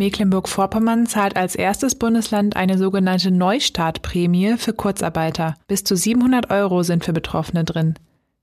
Mecklenburg-Vorpommern 0.00 1.06
zahlt 1.06 1.36
als 1.36 1.54
erstes 1.54 1.94
Bundesland 1.94 2.56
eine 2.56 2.78
sogenannte 2.78 3.30
Neustartprämie 3.30 4.56
für 4.56 4.72
Kurzarbeiter. 4.72 5.56
Bis 5.68 5.84
zu 5.84 5.94
700 5.94 6.50
Euro 6.50 6.82
sind 6.82 7.04
für 7.04 7.12
Betroffene 7.12 7.64
drin. 7.64 7.94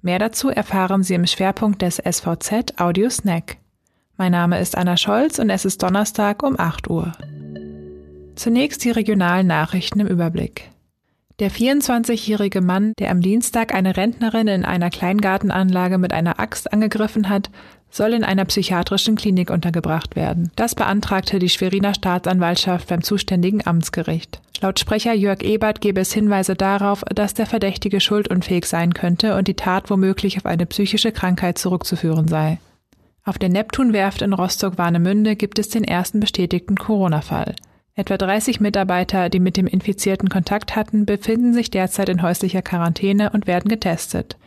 Mehr 0.00 0.20
dazu 0.20 0.48
erfahren 0.48 1.02
Sie 1.02 1.14
im 1.14 1.26
Schwerpunkt 1.26 1.82
des 1.82 1.96
SVZ 1.96 2.80
Audio 2.80 3.10
Snack. 3.10 3.56
Mein 4.16 4.30
Name 4.30 4.60
ist 4.60 4.76
Anna 4.76 4.96
Scholz 4.96 5.40
und 5.40 5.50
es 5.50 5.64
ist 5.64 5.82
Donnerstag 5.82 6.44
um 6.44 6.56
8 6.56 6.88
Uhr. 6.88 7.10
Zunächst 8.36 8.84
die 8.84 8.92
regionalen 8.92 9.48
Nachrichten 9.48 9.98
im 9.98 10.06
Überblick. 10.06 10.70
Der 11.40 11.50
24-jährige 11.50 12.60
Mann, 12.60 12.92
der 12.98 13.10
am 13.10 13.22
Dienstag 13.22 13.72
eine 13.72 13.96
Rentnerin 13.96 14.46
in 14.46 14.66
einer 14.66 14.90
Kleingartenanlage 14.90 15.96
mit 15.96 16.12
einer 16.12 16.38
Axt 16.38 16.70
angegriffen 16.70 17.30
hat, 17.30 17.48
soll 17.88 18.12
in 18.12 18.24
einer 18.24 18.44
psychiatrischen 18.44 19.16
Klinik 19.16 19.48
untergebracht 19.48 20.16
werden. 20.16 20.52
Das 20.54 20.74
beantragte 20.74 21.38
die 21.38 21.48
Schweriner 21.48 21.94
Staatsanwaltschaft 21.94 22.88
beim 22.88 23.02
zuständigen 23.02 23.66
Amtsgericht. 23.66 24.42
Laut 24.60 24.78
Sprecher 24.78 25.14
Jörg 25.14 25.42
Ebert 25.42 25.80
gebe 25.80 26.02
es 26.02 26.12
Hinweise 26.12 26.56
darauf, 26.56 27.04
dass 27.14 27.32
der 27.32 27.46
Verdächtige 27.46 28.00
schuldunfähig 28.00 28.66
sein 28.66 28.92
könnte 28.92 29.34
und 29.34 29.48
die 29.48 29.54
Tat 29.54 29.88
womöglich 29.88 30.36
auf 30.36 30.44
eine 30.44 30.66
psychische 30.66 31.10
Krankheit 31.10 31.56
zurückzuführen 31.56 32.28
sei. 32.28 32.58
Auf 33.24 33.38
der 33.38 33.48
Neptunwerft 33.48 34.20
in 34.20 34.34
Rostock-Warnemünde 34.34 35.36
gibt 35.36 35.58
es 35.58 35.70
den 35.70 35.84
ersten 35.84 36.20
bestätigten 36.20 36.76
Corona-Fall. 36.76 37.54
Etwa 38.00 38.16
30 38.16 38.60
Mitarbeiter, 38.60 39.28
die 39.28 39.40
mit 39.40 39.58
dem 39.58 39.66
Infizierten 39.66 40.30
Kontakt 40.30 40.74
hatten, 40.74 41.04
befinden 41.04 41.52
sich 41.52 41.68
derzeit 41.68 42.08
in 42.08 42.22
häuslicher 42.22 42.62
Quarantäne 42.62 43.28
und 43.28 43.46
werden 43.46 43.68
getestet. 43.68 44.38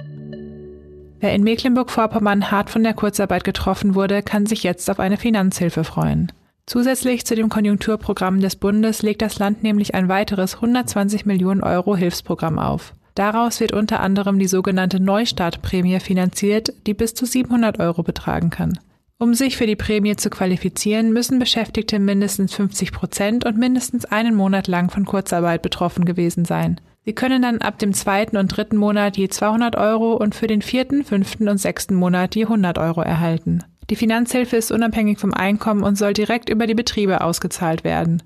Wer 1.19 1.35
in 1.35 1.43
Mecklenburg-Vorpommern 1.43 2.49
hart 2.49 2.71
von 2.71 2.81
der 2.81 2.95
Kurzarbeit 2.95 3.43
getroffen 3.43 3.93
wurde, 3.93 4.23
kann 4.23 4.47
sich 4.47 4.63
jetzt 4.63 4.89
auf 4.89 4.99
eine 4.99 5.17
Finanzhilfe 5.17 5.83
freuen. 5.83 6.31
Zusätzlich 6.65 7.27
zu 7.27 7.35
dem 7.35 7.49
Konjunkturprogramm 7.49 8.39
des 8.39 8.55
Bundes 8.55 9.03
legt 9.03 9.21
das 9.21 9.37
Land 9.37 9.61
nämlich 9.61 9.93
ein 9.93 10.09
weiteres 10.09 10.55
120 10.55 11.27
Millionen 11.27 11.61
Euro 11.61 11.95
Hilfsprogramm 11.95 12.57
auf. 12.57 12.95
Daraus 13.13 13.59
wird 13.59 13.71
unter 13.71 13.99
anderem 13.99 14.39
die 14.39 14.47
sogenannte 14.47 14.99
Neustartprämie 14.99 15.99
finanziert, 15.99 16.73
die 16.87 16.95
bis 16.95 17.13
zu 17.13 17.27
700 17.27 17.79
Euro 17.79 18.01
betragen 18.01 18.49
kann. 18.49 18.79
Um 19.23 19.33
sich 19.33 19.55
für 19.55 19.67
die 19.67 19.77
Prämie 19.77 20.17
zu 20.17 20.29
qualifizieren, 20.29 21.13
müssen 21.13 21.39
Beschäftigte 21.39 21.97
mindestens 21.97 22.53
50 22.55 22.91
Prozent 22.91 23.45
und 23.45 23.57
mindestens 23.57 24.03
einen 24.03 24.35
Monat 24.35 24.67
lang 24.67 24.89
von 24.89 25.05
Kurzarbeit 25.05 25.61
betroffen 25.61 26.03
gewesen 26.03 26.43
sein. 26.43 26.81
Sie 27.05 27.13
können 27.13 27.41
dann 27.41 27.59
ab 27.59 27.79
dem 27.79 27.93
zweiten 27.93 28.35
und 28.35 28.49
dritten 28.49 28.75
Monat 28.75 29.15
je 29.15 29.29
200 29.29 29.77
Euro 29.77 30.11
und 30.15 30.35
für 30.35 30.47
den 30.47 30.61
vierten, 30.61 31.05
fünften 31.05 31.47
und 31.47 31.57
sechsten 31.57 31.95
Monat 31.95 32.35
je 32.35 32.43
100 32.43 32.77
Euro 32.77 32.99
erhalten. 32.99 33.63
Die 33.89 33.95
Finanzhilfe 33.95 34.57
ist 34.57 34.73
unabhängig 34.73 35.19
vom 35.19 35.33
Einkommen 35.33 35.83
und 35.83 35.97
soll 35.97 36.11
direkt 36.11 36.49
über 36.49 36.67
die 36.67 36.75
Betriebe 36.75 37.21
ausgezahlt 37.21 37.85
werden. 37.85 38.23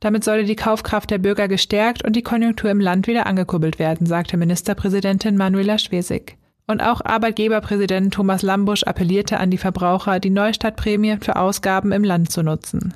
Damit 0.00 0.22
solle 0.22 0.44
die 0.44 0.54
Kaufkraft 0.54 1.10
der 1.10 1.16
Bürger 1.16 1.48
gestärkt 1.48 2.04
und 2.04 2.14
die 2.14 2.22
Konjunktur 2.22 2.68
im 2.70 2.80
Land 2.80 3.06
wieder 3.06 3.26
angekurbelt 3.26 3.78
werden, 3.78 4.06
sagte 4.06 4.36
Ministerpräsidentin 4.36 5.38
Manuela 5.38 5.78
Schwesig. 5.78 6.36
Und 6.66 6.82
auch 6.82 7.00
Arbeitgeberpräsident 7.04 8.12
Thomas 8.12 8.42
Lambusch 8.42 8.82
appellierte 8.82 9.38
an 9.38 9.50
die 9.50 9.58
Verbraucher, 9.58 10.18
die 10.18 10.30
Neustartprämie 10.30 11.18
für 11.20 11.36
Ausgaben 11.36 11.92
im 11.92 12.02
Land 12.02 12.32
zu 12.32 12.42
nutzen. 12.42 12.92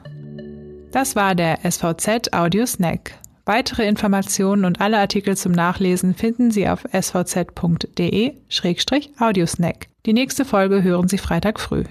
Das 0.91 1.15
war 1.15 1.37
der 1.37 1.61
SVZ 1.63 2.33
Audio 2.33 2.67
Snack. 2.67 3.13
Weitere 3.47 3.87
Informationen 3.87 4.65
und 4.65 4.81
alle 4.81 4.99
Artikel 4.99 5.37
zum 5.37 5.53
Nachlesen 5.53 6.15
finden 6.15 6.51
Sie 6.51 6.69
auf 6.69 6.83
svz.de-audiosnack. 6.93 9.87
Die 10.07 10.13
nächste 10.13 10.45
Folge 10.45 10.83
hören 10.83 11.07
Sie 11.09 11.19
Freitag 11.19 11.61
früh. 11.61 11.85